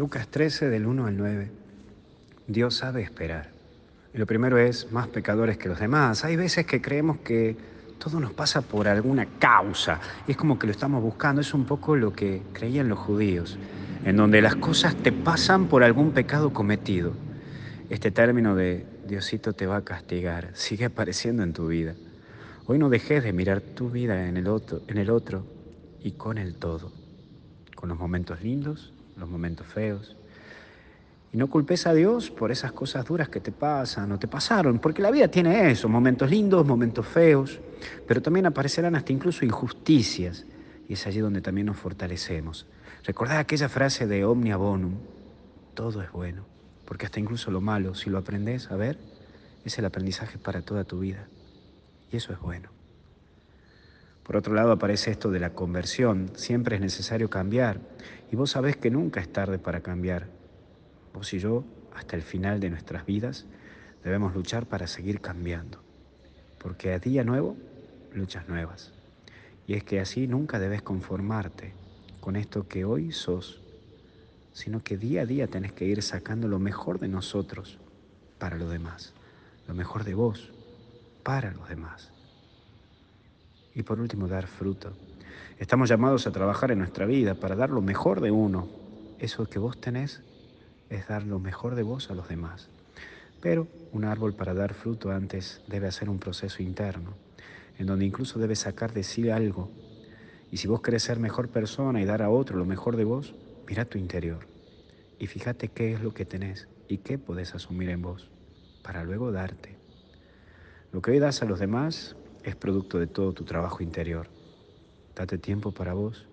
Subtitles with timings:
[0.00, 1.50] Lucas 13 del 1 al 9.
[2.46, 3.50] Dios sabe esperar.
[4.14, 6.24] Y lo primero es más pecadores que los demás.
[6.24, 7.54] Hay veces que creemos que
[7.98, 11.42] todo nos pasa por alguna causa y es como que lo estamos buscando.
[11.42, 13.58] Es un poco lo que creían los judíos,
[14.06, 17.12] en donde las cosas te pasan por algún pecado cometido.
[17.90, 21.94] Este término de Diosito te va a castigar sigue apareciendo en tu vida.
[22.64, 25.44] Hoy no dejes de mirar tu vida en el otro, en el otro
[26.02, 26.90] y con el todo,
[27.74, 30.16] con los momentos lindos, los momentos feos.
[31.32, 34.80] Y no culpes a Dios por esas cosas duras que te pasan o te pasaron,
[34.80, 37.60] porque la vida tiene eso, momentos lindos, momentos feos,
[38.06, 40.44] pero también aparecerán hasta incluso injusticias,
[40.88, 42.66] y es allí donde también nos fortalecemos.
[43.04, 44.94] Recordad aquella frase de Omnia Bonum,
[45.74, 46.44] todo es bueno,
[46.84, 48.98] porque hasta incluso lo malo, si lo aprendes a ver,
[49.64, 51.28] es el aprendizaje para toda tu vida.
[52.10, 52.79] Y eso es bueno.
[54.30, 56.30] Por otro lado aparece esto de la conversión.
[56.36, 57.80] Siempre es necesario cambiar.
[58.30, 60.28] Y vos sabés que nunca es tarde para cambiar.
[61.12, 61.64] Vos y yo,
[61.96, 63.46] hasta el final de nuestras vidas,
[64.04, 65.82] debemos luchar para seguir cambiando.
[66.58, 67.56] Porque a día nuevo,
[68.14, 68.92] luchas nuevas.
[69.66, 71.74] Y es que así nunca debes conformarte
[72.20, 73.60] con esto que hoy sos,
[74.52, 77.78] sino que día a día tenés que ir sacando lo mejor de nosotros
[78.38, 79.12] para los demás,
[79.66, 80.52] lo mejor de vos
[81.24, 82.12] para los demás.
[83.74, 84.92] Y por último, dar fruto.
[85.58, 88.68] Estamos llamados a trabajar en nuestra vida para dar lo mejor de uno.
[89.18, 90.22] Eso que vos tenés
[90.88, 92.68] es dar lo mejor de vos a los demás.
[93.40, 97.14] Pero un árbol para dar fruto antes debe hacer un proceso interno,
[97.78, 99.70] en donde incluso debe sacar de sí algo.
[100.50, 103.34] Y si vos querés ser mejor persona y dar a otro lo mejor de vos,
[103.66, 104.50] mira tu interior
[105.20, 108.30] y fíjate qué es lo que tenés y qué podés asumir en vos
[108.82, 109.76] para luego darte.
[110.92, 114.28] Lo que hoy das a los demás es producto de todo tu trabajo interior.
[115.14, 116.26] Date tiempo para vos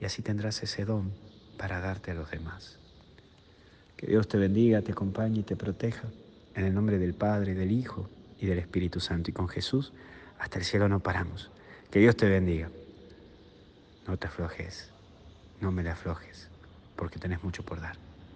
[0.00, 1.12] y así tendrás ese don
[1.56, 2.78] para darte a los demás.
[3.96, 6.08] Que Dios te bendiga, te acompañe y te proteja.
[6.54, 9.30] En el nombre del Padre, del Hijo y del Espíritu Santo.
[9.30, 9.92] Y con Jesús
[10.38, 11.50] hasta el cielo no paramos.
[11.90, 12.70] Que Dios te bendiga.
[14.06, 14.90] No te aflojes,
[15.60, 16.48] no me le aflojes,
[16.96, 18.07] porque tenés mucho por dar.